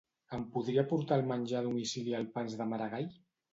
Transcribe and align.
Em 0.37 0.45
podria 0.55 0.83
portar 0.93 1.19
el 1.21 1.27
menjar 1.33 1.61
a 1.61 1.63
domicili 1.69 2.19
el 2.23 2.29
Pans 2.39 2.59
de 2.65 2.71
Maragall? 2.75 3.09